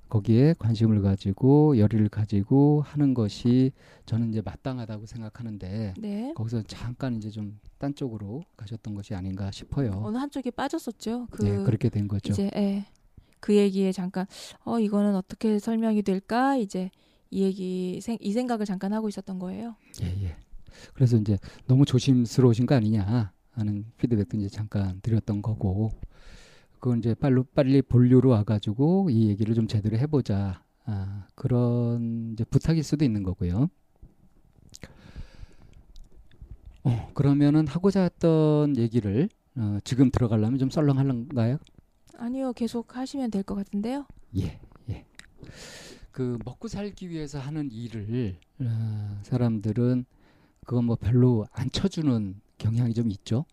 거기에 0.09 0.55
관심을 0.59 1.03
가지고 1.03 1.79
열의를 1.79 2.09
가지고 2.09 2.83
하는 2.87 3.15
것이 3.15 3.73
저는 4.07 4.31
이제 4.31 4.41
마땅하다고 4.45 5.07
생각하는데 5.07 5.95
네. 5.99 6.33
거기서 6.35 6.63
잠깐 6.63 7.17
이제 7.17 7.31
좀 7.31 7.59
딴 7.79 7.95
쪽으로 7.95 8.43
가셨던 8.57 8.95
것이 8.95 9.15
아닌가 9.15 9.51
싶어요. 9.51 9.91
어느 10.03 10.17
한쪽에 10.17 10.51
빠졌었죠. 10.51 11.27
그 11.31 11.43
네, 11.43 11.63
그렇게 11.65 11.89
된 11.89 12.09
거죠. 12.09 12.33
이제 12.33 12.51
예. 12.57 12.87
그 13.41 13.55
얘기에 13.55 13.93
잠깐 13.93 14.27
어 14.65 14.81
이거는 14.81 15.15
어떻게 15.15 15.59
설명이 15.59 16.03
될까 16.03 16.57
이제 16.57 16.91
이 17.31 17.43
얘기 17.43 18.01
생, 18.01 18.17
이 18.21 18.33
생각을 18.33 18.65
잠깐 18.65 18.93
하고 18.93 19.09
있었던 19.09 19.39
거예요. 19.39 19.77
예, 20.03 20.07
예. 20.25 20.37
그래서 20.95 21.17
이제 21.17 21.39
너무 21.67 21.85
조심스러우신 21.85 22.67
거 22.67 22.75
아니냐 22.75 23.33
하는 23.51 23.85
피드백도 23.99 24.39
이제 24.39 24.49
잠깐 24.49 25.01
드렸던 25.03 25.43
거고 25.43 25.93
그건 26.79 26.99
이제 26.99 27.15
빨리 27.15 27.43
빨리 27.55 27.83
본류로 27.83 28.29
와가지고 28.31 29.11
이 29.11 29.29
얘기를 29.29 29.55
좀 29.55 29.67
제대로 29.67 29.97
해보자 29.97 30.63
아, 30.85 31.27
그런 31.35 32.33
이제 32.33 32.45
부탁일 32.45 32.83
수도 32.85 33.05
있는 33.05 33.23
거고요. 33.23 33.69
어, 36.85 37.11
그러면은 37.15 37.67
하고자 37.67 38.03
했던 38.03 38.77
얘기를 38.77 39.29
어, 39.57 39.79
지금 39.85 40.11
들어가려면 40.11 40.59
좀 40.59 40.71
썰렁할런가요? 40.71 41.59
아니요, 42.19 42.53
계속 42.53 42.97
하시면 42.97 43.31
될 43.31 43.43
것 43.43 43.55
같은데요. 43.57 44.07
예, 44.39 44.61
예. 44.91 45.05
그 46.13 46.39
먹고 46.45 46.69
살기 46.69 47.11
위해서 47.11 47.39
하는 47.39 47.71
일을 47.73 48.39
어, 48.61 49.21
사람들은 49.25 50.05
그거 50.65 50.83
뭐 50.83 50.97
별로 50.97 51.47
안 51.53 51.71
쳐주는 51.71 52.41
경향이 52.59 52.95
좀 52.95 53.11
있죠. 53.11 53.45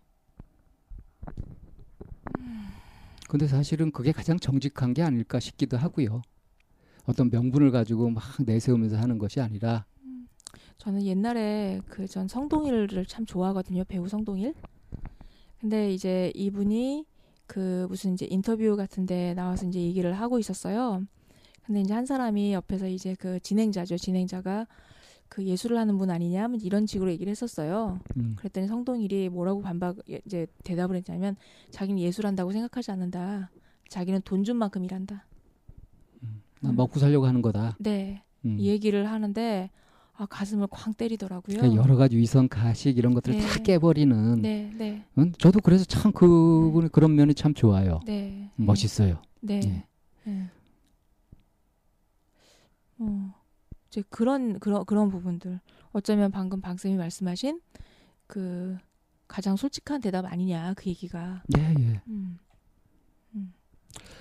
근데 3.29 3.47
사실은 3.47 3.91
그게 3.91 4.11
가장 4.11 4.37
정직한 4.39 4.93
게 4.93 5.01
아닐까 5.01 5.39
싶기도 5.39 5.77
하고요. 5.77 6.21
어떤 7.05 7.29
명분을 7.29 7.71
가지고 7.71 8.09
막 8.09 8.23
내세우면서 8.45 8.97
하는 8.97 9.17
것이 9.17 9.41
아니라 9.41 9.85
저는 10.77 11.03
옛날에 11.03 11.81
그 11.87 12.07
전 12.07 12.27
성동일을 12.27 13.05
참 13.05 13.25
좋아하거든요. 13.25 13.83
배우 13.85 14.07
성동일. 14.07 14.53
근데 15.59 15.93
이제 15.93 16.31
이분이 16.35 17.05
그 17.47 17.85
무슨 17.89 18.13
이제 18.13 18.27
인터뷰 18.29 18.75
같은 18.75 19.05
데 19.05 19.33
나와서 19.33 19.65
이제 19.67 19.79
얘기를 19.79 20.13
하고 20.13 20.39
있었어요. 20.39 21.03
근데 21.65 21.79
이제 21.81 21.93
한 21.93 22.05
사람이 22.05 22.53
옆에서 22.53 22.87
이제 22.87 23.15
그 23.15 23.39
진행자죠. 23.39 23.97
진행자가 23.97 24.67
그 25.33 25.43
예술을 25.43 25.79
하는 25.79 25.97
분 25.97 26.11
아니냐 26.11 26.47
뭐 26.47 26.59
이런 26.61 26.85
식으로 26.85 27.09
얘기를 27.09 27.31
했었어요. 27.31 27.99
음, 28.17 28.35
그랬더니 28.37 28.67
성동일이 28.67 29.29
뭐라고 29.29 29.61
반박 29.63 29.97
이제 30.07 30.45
대답을 30.63 30.95
했냐면 30.95 31.35
자기는 31.71 31.99
예술한다고 31.99 32.51
생각하지 32.51 32.91
않는다. 32.91 33.49
자기는 33.89 34.21
돈 34.25 34.43
준 34.43 34.57
만큼 34.57 34.85
일한다. 34.85 35.25
나 36.61 36.71
먹고 36.71 36.99
살려고 36.99 37.25
하는 37.25 37.41
거다. 37.41 37.75
네. 37.79 38.21
음. 38.45 38.57
이 38.59 38.67
얘기를 38.67 39.09
하는데 39.09 39.71
아 40.15 40.27
가슴을 40.27 40.67
쾅 40.69 40.93
때리더라고요. 40.93 41.57
그러니까 41.57 41.81
여러 41.81 41.95
가지 41.95 42.15
위선 42.15 42.47
가식 42.47 42.95
이런 42.99 43.15
것들을 43.15 43.39
다 43.39 43.47
네. 43.55 43.63
깨버리는. 43.63 44.39
네, 44.39 44.71
네, 44.77 45.03
음, 45.17 45.31
저도 45.39 45.61
그래서 45.61 45.83
참 45.83 46.11
그분의 46.11 46.89
그런 46.91 47.15
면이 47.15 47.33
참 47.33 47.55
좋아요. 47.55 48.01
네. 48.05 48.51
멋있어요. 48.55 49.19
네. 49.41 49.61
예. 50.27 50.31
네. 50.31 50.49
어, 52.99 53.33
이제 53.93 54.03
그런 54.09 54.59
그런 54.59 54.83
그런 54.85 55.09
부분들 55.09 55.59
어쩌면 55.91 56.31
방금 56.31 56.61
방 56.61 56.77
쌤이 56.77 56.95
말씀하신 56.95 57.61
그 58.25 58.75
가장 59.27 59.55
솔직한 59.55 60.01
대답 60.01 60.25
아니냐 60.25 60.73
그 60.75 60.89
얘기가. 60.89 61.43
예, 61.57 61.75
예. 61.79 62.01
음. 62.07 62.39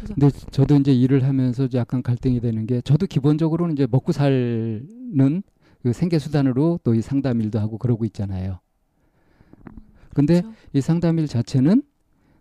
근데 0.07 0.29
저도 0.51 0.77
이제 0.77 0.93
일을 0.93 1.25
하면서 1.25 1.67
약간 1.73 2.03
갈등이 2.03 2.41
되는 2.41 2.67
게 2.67 2.83
저도 2.83 3.07
기본적으로는 3.07 3.73
이제 3.75 3.87
먹고 3.91 4.13
살는 4.13 5.43
그 5.83 5.93
생계 5.95 6.19
수단으로 6.19 6.81
또 6.85 6.95
이 6.95 7.01
상담 7.01 7.41
일도 7.41 7.59
하고 7.59 7.79
그러고 7.79 8.05
있잖아요. 8.05 8.61
근데 10.15 10.43
그렇죠? 10.43 10.57
이 10.75 10.81
상담 10.83 11.19
일 11.19 11.27
자체는 11.29 11.83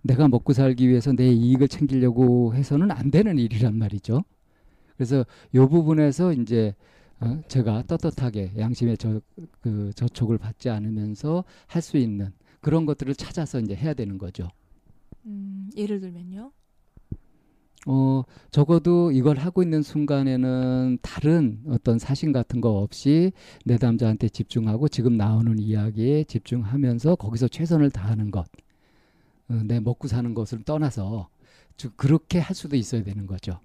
내가 0.02 0.28
먹고 0.28 0.52
살기 0.52 0.89
위해서 0.89 1.13
내 1.13 1.32
이익을 1.32 1.70
챙기려고 1.70 2.54
해서는 2.56 2.91
안 2.91 3.10
되는 3.10 3.38
일이란 3.38 3.78
말이죠. 3.78 4.24
그래서 4.98 5.26
요 5.56 5.70
부분에서 5.70 6.34
이제 6.34 6.76
어, 7.22 7.42
제가 7.48 7.84
떳떳하게 7.84 8.54
양심의 8.58 8.98
저, 8.98 9.22
그 9.62 9.92
저촉을 9.96 10.38
받지 10.38 10.70
않으면서 10.70 11.44
할 11.68 11.82
수 11.82 11.98
있는 11.98 12.32
그런 12.62 12.86
것들을 12.86 13.16
찾아서 13.16 13.60
이제 13.60 13.76
해야 13.76 13.94
되는 13.94 14.18
거죠. 14.18 14.48
음, 15.26 15.70
예를 15.78 16.00
들면요. 16.00 16.52
어, 17.88 18.24
적어도 18.52 19.12
이걸 19.12 19.38
하고 19.38 19.64
있는 19.64 19.82
순간에는 19.82 21.00
다른 21.02 21.64
어떤 21.68 21.98
사심 21.98 22.32
같은 22.32 22.62
거 22.62 22.70
없이 22.78 23.32
내담자한테 23.66 24.30
집중하고 24.30 24.88
지금 24.88 25.18
나오는 25.18 25.58
이야기에 25.58 26.26
집중하면서 26.26 27.16
거기서 27.16 27.48
최선을 27.48 27.90
다하는 27.90 28.30
것. 28.30 28.46
어, 29.50 29.62
내 29.66 29.80
먹고 29.80 30.08
사는 30.08 30.34
것을 30.34 30.64
떠나서 30.64 31.30
즉 31.78 31.98
그렇게 31.98 32.40
할 32.40 32.56
수도 32.56 32.76
있어야 32.76 33.04
되는 33.04 33.26
거죠. 33.26 33.60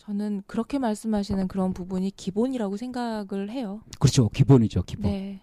저는 0.00 0.42
그렇게 0.46 0.78
말씀하시는 0.78 1.46
그런 1.46 1.74
부분이 1.74 2.12
기본이라고 2.12 2.78
생각을 2.78 3.50
해요. 3.50 3.82
그렇죠. 3.98 4.30
기본이죠. 4.30 4.82
기본. 4.84 5.10
네. 5.10 5.40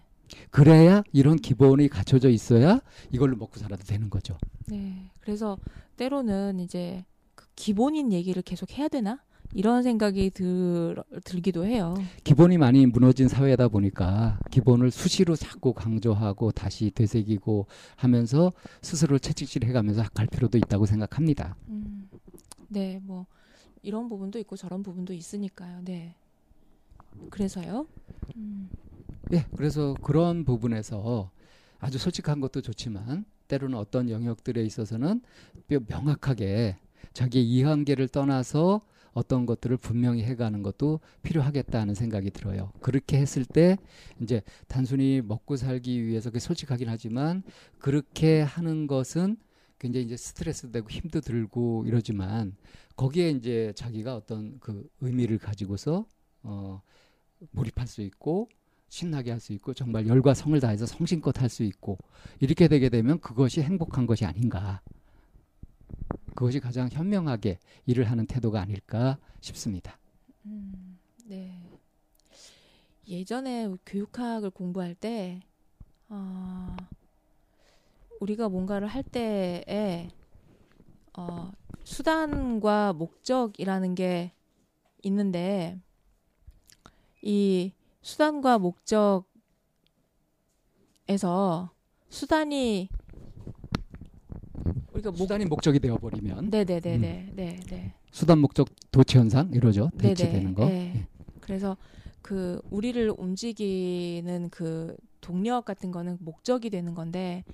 그래야 0.50 1.04
이런 1.12 1.36
기본이 1.36 1.88
갖춰져 1.88 2.28
있어야 2.28 2.80
이걸로 3.12 3.36
먹고 3.36 3.58
살아도 3.60 3.84
되는 3.84 4.10
거죠. 4.10 4.36
네. 4.66 5.10
그래서 5.20 5.56
때로는 5.96 6.58
이제 6.58 7.04
그 7.36 7.46
기본인 7.54 8.12
얘기를 8.12 8.42
계속 8.42 8.76
해야 8.76 8.88
되나? 8.88 9.22
이런 9.54 9.82
생각이 9.82 10.30
들, 10.30 11.02
들기도 11.24 11.64
해요. 11.64 11.94
기본이 12.24 12.58
많이 12.58 12.84
무너진 12.84 13.28
사회다 13.28 13.68
보니까 13.68 14.38
기본을 14.50 14.90
수시로 14.90 15.36
자꾸 15.36 15.72
강조하고 15.72 16.50
다시 16.50 16.90
되새기고 16.90 17.66
하면서 17.96 18.52
스스로를 18.82 19.20
채찍질 19.20 19.64
해 19.64 19.72
가면서 19.72 20.02
갈 20.12 20.26
필요도 20.26 20.58
있다고 20.58 20.84
생각합니다. 20.84 21.54
음, 21.68 22.10
네, 22.68 23.00
뭐 23.04 23.24
이런 23.82 24.08
부분도 24.08 24.38
있고 24.40 24.56
저런 24.56 24.82
부분도 24.82 25.12
있으니까요. 25.12 25.82
네. 25.84 26.14
그래서요. 27.30 27.86
음, 28.36 28.68
예, 29.32 29.44
그래서 29.56 29.94
그런 30.02 30.44
부분에서 30.44 31.30
아주 31.78 31.98
솔직한 31.98 32.40
것도 32.40 32.60
좋지만 32.60 33.24
때로는 33.48 33.78
어떤 33.78 34.10
영역들에 34.10 34.62
있어서는 34.64 35.22
뼈- 35.68 35.80
명확하게 35.86 36.76
자기의 37.12 37.48
이한계를 37.48 38.08
떠나서 38.08 38.82
어떤 39.12 39.46
것들을 39.46 39.76
분명히 39.78 40.22
해가는 40.22 40.62
것도 40.62 41.00
필요하겠다는 41.22 41.94
생각이 41.94 42.30
들어요. 42.30 42.70
그렇게 42.80 43.16
했을 43.18 43.44
때 43.44 43.76
이제 44.20 44.42
단순히 44.68 45.22
먹고 45.24 45.56
살기 45.56 46.04
위해서 46.06 46.30
그게 46.30 46.38
솔직하긴 46.40 46.88
하지만 46.88 47.42
그렇게 47.78 48.42
하는 48.42 48.86
것은 48.86 49.36
굉장히 49.78 50.06
이제 50.06 50.16
스트레스도 50.16 50.72
되고 50.72 50.88
힘도 50.90 51.20
들고 51.20 51.84
이러지만 51.86 52.56
거기에 52.96 53.30
이제 53.30 53.72
자기가 53.76 54.16
어떤 54.16 54.58
그 54.60 54.88
의미를 55.00 55.38
가지고서 55.38 56.06
어 56.42 56.82
몰입할 57.52 57.86
수 57.86 58.02
있고 58.02 58.48
신나게 58.88 59.30
할 59.30 59.40
수 59.40 59.52
있고 59.52 59.74
정말 59.74 60.06
열과 60.06 60.34
성을 60.34 60.58
다해서 60.60 60.86
성심껏 60.86 61.40
할 61.40 61.48
수 61.48 61.62
있고 61.62 61.98
이렇게 62.40 62.68
되게 62.68 62.88
되면 62.88 63.20
그것이 63.20 63.62
행복한 63.62 64.06
것이 64.06 64.24
아닌가 64.24 64.82
그것이 66.34 66.60
가장 66.60 66.88
현명하게 66.90 67.58
일을 67.86 68.04
하는 68.10 68.26
태도가 68.26 68.60
아닐까 68.60 69.18
싶습니다. 69.40 69.98
음, 70.46 70.98
네. 71.26 71.62
예전에 73.08 73.68
교육학을 73.86 74.50
공부할 74.50 74.94
때, 74.94 75.40
어, 76.08 76.76
우리가 78.20 78.48
뭔가를 78.48 78.88
할 78.88 79.02
때에, 79.02 80.08
어, 81.16 81.50
수단과 81.84 82.92
목적이라는 82.92 83.94
게 83.94 84.32
있는데, 85.02 85.80
이 87.22 87.72
수단과 88.02 88.58
목적에서 88.58 89.28
수단이 92.08 92.88
우리가 94.92 95.10
목 95.10 95.18
수단이 95.18 95.44
목적이 95.46 95.80
되어버리면 95.80 96.50
네네네네 96.50 97.32
네 97.34 97.60
네. 97.68 97.94
수단 98.10 98.38
목적 98.38 98.68
도치 98.90 99.18
현상 99.18 99.50
이러죠 99.52 99.90
네네. 99.94 100.14
대치되는 100.14 100.54
거. 100.54 100.66
네. 100.66 100.92
예. 100.96 101.06
그래서 101.40 101.76
그 102.22 102.60
우리를 102.70 103.12
움직이는 103.16 104.48
그 104.50 104.96
동력 105.20 105.64
같은 105.64 105.90
거는 105.90 106.18
목적이 106.20 106.70
되는 106.70 106.94
건데 106.94 107.44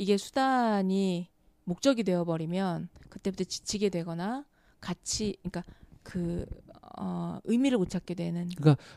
이게 0.00 0.16
수단이 0.16 1.28
목적이 1.64 2.04
되어 2.04 2.24
버리면 2.24 2.88
그때부터 3.10 3.44
지치게 3.44 3.90
되거나 3.90 4.46
같이 4.80 5.36
그러니까 5.42 5.62
그 6.02 6.46
어, 6.96 7.02
어, 7.02 7.40
의미를 7.44 7.76
못 7.76 7.90
찾게 7.90 8.14
되는 8.14 8.48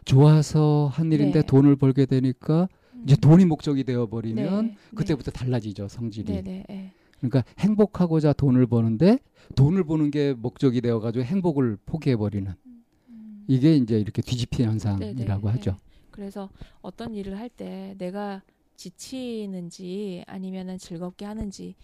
좋아서 0.06 0.90
한 0.94 1.12
일인데 1.12 1.42
네. 1.42 1.46
돈을 1.46 1.76
벌게 1.76 2.06
되니까 2.06 2.70
이제 3.04 3.18
돈이 3.18 3.44
목적이 3.44 3.84
되어 3.84 4.08
버리면 4.08 4.68
네, 4.68 4.76
그때부터 4.96 5.32
달라지죠 5.32 5.90
성질이. 5.90 6.32
네, 6.32 6.42
네, 6.42 6.64
네. 6.70 6.94
그러니까 7.18 7.44
행복하고자 7.60 8.32
돈을 8.32 8.66
버는데 8.66 9.20
돈을 9.58 9.84
버는 9.84 10.10
게 10.10 10.32
목적이 10.32 10.80
되어 10.80 11.02
가지고 11.02 11.26
행복을 11.26 11.80
포기해 11.86 12.16
버리는 12.16 12.54
음. 12.66 13.46
이게 13.50 13.76
이제 13.76 14.00
이렇게 14.00 14.22
뒤집힌 14.22 14.68
네, 14.68 14.72
현상이라고 14.72 15.48
네, 15.50 15.54
하죠. 15.54 15.72
네. 15.72 15.78
그래서 16.12 16.50
어떤 16.82 17.14
일을 17.14 17.38
할 17.38 17.50
때 17.50 17.94
내가 17.98 18.42
지치는지 18.76 20.24
아니면은 20.28 20.78
즐겁게 20.78 21.26
하는지를 21.26 21.76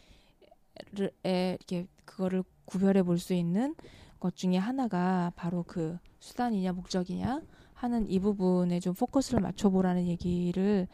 에 1.25 1.57
이렇게 1.59 1.87
그거를 2.05 2.43
구별해 2.65 3.03
볼 3.03 3.17
수 3.19 3.33
있는 3.33 3.75
것 4.19 4.35
중에 4.35 4.57
하나가 4.57 5.31
바로 5.35 5.63
그 5.63 5.97
수단이냐 6.19 6.73
목적이냐 6.73 7.41
하는 7.73 8.09
이 8.09 8.19
부분에 8.19 8.79
좀 8.81 8.93
포커스를 8.93 9.39
맞춰보라는 9.39 10.07
얘기를 10.07 10.87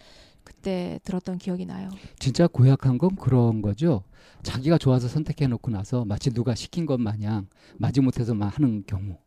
그때 0.44 1.00
들었던 1.04 1.40
기억이 1.40 1.66
나요. 1.66 1.90
진짜 2.20 2.46
고약한 2.48 3.00
건 3.00 3.16
그런 3.16 3.64
거죠. 3.64 4.04
자기가 4.44 4.78
좋아서 4.78 5.08
선택해 5.08 5.48
놓고 5.48 5.72
나서 5.72 6.06
마치 6.06 6.30
누가 6.30 6.54
시킨 6.54 6.86
것 6.86 7.00
마냥 7.00 7.48
마지못해서 7.78 8.36
만 8.36 8.50
하는 8.50 8.84
경우. 8.86 9.18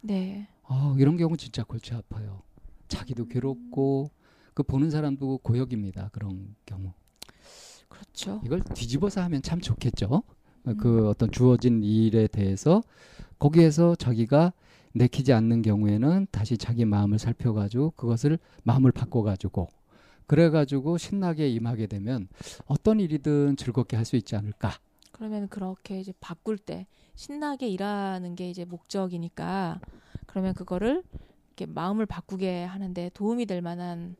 네, 0.00 0.46
아, 0.62 0.94
이런 0.98 1.16
경우 1.16 1.36
진짜 1.36 1.64
골치 1.64 1.92
아파요. 1.92 2.42
자기도 2.86 3.26
괴롭고 3.26 4.10
그 4.54 4.62
보는 4.62 4.90
사람도 4.90 5.38
고역입니다. 5.38 6.10
그런 6.12 6.54
경우. 6.66 6.92
그렇죠. 7.88 8.40
이걸 8.44 8.62
뒤집어서 8.62 9.20
하면 9.22 9.42
참 9.42 9.60
좋겠죠. 9.60 10.22
음. 10.66 10.76
그 10.76 11.08
어떤 11.08 11.30
주어진 11.30 11.82
일에 11.82 12.26
대해서 12.26 12.82
거기에서 13.38 13.94
자기가 13.94 14.52
내키지 14.92 15.32
않는 15.32 15.62
경우에는 15.62 16.26
다시 16.30 16.58
자기 16.58 16.84
마음을 16.84 17.18
살펴가지고 17.18 17.92
그것을 17.92 18.38
마음을 18.64 18.92
바꿔가지고 18.92 19.68
그래가지고 20.26 20.98
신나게 20.98 21.48
임하게 21.48 21.86
되면 21.86 22.28
어떤 22.66 23.00
일이든 23.00 23.56
즐겁게 23.56 23.96
할 23.96 24.04
수 24.04 24.16
있지 24.16 24.36
않을까. 24.36 24.70
그러면 25.12 25.48
그렇게 25.48 26.00
이제 26.00 26.12
바꿀 26.20 26.56
때 26.58 26.86
신나게 27.14 27.68
일하는 27.68 28.34
게 28.34 28.48
이제 28.50 28.64
목적이니까 28.64 29.80
그러면 30.26 30.54
그거를 30.54 31.02
이렇게 31.48 31.66
마음을 31.66 32.06
바꾸게 32.06 32.64
하는데 32.64 33.10
도움이 33.14 33.46
될 33.46 33.60
만한 33.60 34.16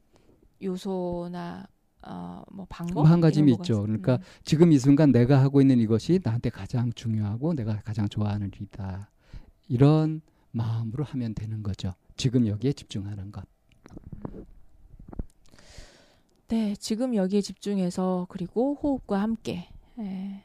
요소나 0.62 1.66
어 2.02 2.42
뭐 2.52 2.66
방법 2.68 2.94
뭐한 3.02 3.20
가지 3.20 3.40
이런 3.40 3.50
거가 3.52 3.62
있죠. 3.62 3.74
있- 3.74 3.82
그러니까 3.82 4.14
음, 4.16 4.20
지금 4.44 4.72
이 4.72 4.78
순간 4.78 5.12
내가 5.12 5.40
하고 5.42 5.60
있는 5.60 5.78
이것이 5.78 6.18
나한테 6.22 6.48
가장 6.50 6.90
중요하고 6.94 7.54
내가 7.54 7.76
가장 7.80 8.08
좋아하는 8.08 8.50
일이다. 8.54 9.10
이런 9.68 10.20
마음으로 10.52 11.04
하면 11.04 11.34
되는 11.34 11.62
거죠. 11.62 11.92
지금 12.16 12.46
여기에 12.46 12.72
집중하는 12.72 13.30
것. 13.32 13.44
네 16.48 16.74
지금 16.76 17.14
여기에 17.14 17.40
집중해서 17.42 18.26
그리고 18.28 18.74
호흡과 18.82 19.20
함께 19.22 19.68
예, 20.00 20.42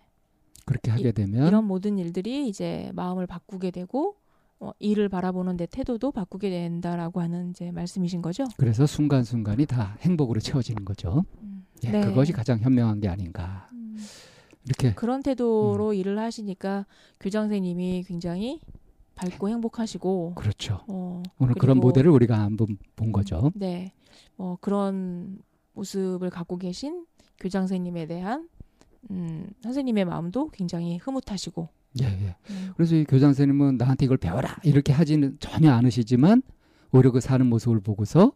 그렇게 0.65 0.91
하게 0.91 1.11
되면 1.11 1.47
이런 1.47 1.65
모든 1.65 1.97
일들이 1.97 2.47
이제 2.47 2.91
마음을 2.93 3.25
바꾸게 3.25 3.71
되고 3.71 4.15
어, 4.65 4.73
일을 4.79 5.09
바라보는 5.09 5.57
내 5.57 5.67
태도도 5.67 6.11
바꾸게 6.11 6.49
된다라고 6.49 7.21
하는 7.21 7.51
이제 7.51 7.71
말씀이신 7.71 8.23
거죠. 8.23 8.45
그래서 8.57 8.87
순간순간이 8.87 9.67
다 9.67 9.95
행복으로 10.01 10.39
채워지는 10.39 10.85
거죠. 10.85 11.23
음, 11.43 11.65
예, 11.83 11.91
네. 11.91 12.01
그것이 12.01 12.33
가장 12.33 12.57
현명한 12.59 12.99
게 12.99 13.07
아닌가. 13.07 13.69
음. 13.73 13.95
이렇게 14.65 14.95
그런 14.95 15.21
태도로 15.21 15.93
일을 15.93 16.17
하시니까 16.17 16.87
교장선생님이 17.19 18.05
굉장히 18.07 18.59
밝고 19.13 19.49
행복하시고 19.49 20.33
그렇죠. 20.33 20.81
어, 20.87 21.21
오늘 21.37 21.53
그런 21.53 21.77
모델을 21.77 22.09
우리가 22.09 22.39
한번 22.39 22.79
본 22.95 23.11
거죠. 23.11 23.51
네, 23.53 23.93
뭐 24.35 24.57
그런 24.59 25.37
모습을 25.73 26.31
갖고 26.31 26.57
계신 26.57 27.05
교장선생님에 27.39 28.07
대한 28.07 28.49
음, 29.11 29.47
선생님의 29.61 30.05
마음도 30.05 30.49
굉장히 30.49 30.97
흐뭇하시고 30.97 31.69
예, 32.01 32.05
예. 32.05 32.35
음, 32.49 32.73
그래서 32.75 32.95
이 32.95 33.03
교장 33.05 33.29
선생님은 33.29 33.77
나한테 33.77 34.05
이걸 34.05 34.17
배워라 34.17 34.57
이렇게 34.63 34.91
하지는 34.93 35.37
전혀 35.39 35.71
않으시지만 35.71 36.41
오히려 36.91 37.11
그 37.11 37.19
사는 37.21 37.45
모습을 37.45 37.79
보고서 37.79 38.33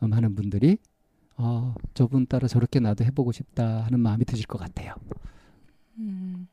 어, 0.00 0.06
많은 0.08 0.34
분들이 0.34 0.78
어, 1.36 1.74
저분 1.94 2.26
따라 2.26 2.48
저렇게 2.48 2.80
나도 2.80 3.04
해보고 3.04 3.32
싶다 3.32 3.82
하는 3.84 4.00
마음이 4.00 4.24
드실 4.24 4.46
것 4.46 4.58
같아요. 4.58 4.94
음, 5.98 6.48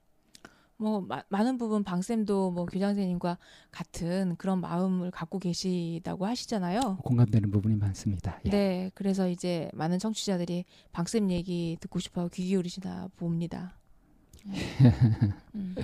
뭐 0.78 1.02
마- 1.02 1.24
많은 1.30 1.58
부분 1.58 1.84
방 1.84 2.02
쌤도 2.02 2.52
뭐 2.52 2.66
교장 2.66 2.90
선생님과 2.90 3.38
같은 3.72 4.36
그런 4.38 4.60
마음을 4.62 5.12
갖고 5.12 5.40
계시다고 5.40 6.26
하시잖아요. 6.26 6.98
공감되는 7.04 7.50
부분이 7.52 7.76
많습니다. 7.76 8.40
예. 8.46 8.50
네, 8.50 8.92
그래서 8.94 9.30
이제 9.30 9.70
많은 9.74 10.00
청취자들이 10.00 10.66
방 10.92 11.06
쌤 11.08 11.30
얘기 11.32 11.78
듣고 11.80 12.00
싶어 12.00 12.28
귀 12.30 12.46
기울이시나 12.48 13.10
봅니다. 13.16 13.78
음. 15.56 15.76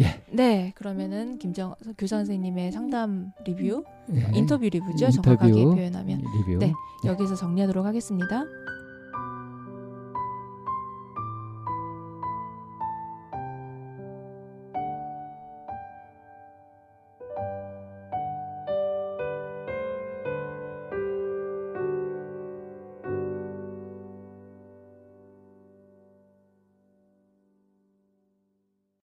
예. 0.00 0.22
네, 0.30 0.72
그러면은 0.76 1.38
김정 1.38 1.74
교장 1.96 2.20
선생님의 2.20 2.72
상담 2.72 3.32
리뷰, 3.46 3.84
예. 4.14 4.30
인터뷰 4.34 4.64
리뷰죠. 4.64 5.06
인터뷰, 5.06 5.22
정확하게 5.22 5.52
표현하면 5.52 6.18
리뷰. 6.18 6.58
네. 6.58 6.72
예. 7.04 7.08
여기서 7.08 7.34
정리하도록 7.34 7.84
하겠습니다. 7.84 8.44